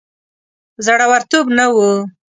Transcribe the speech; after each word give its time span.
زړه 0.85 1.05
ورتوب 1.11 1.45
نه 1.57 1.65
وو. 1.75 1.91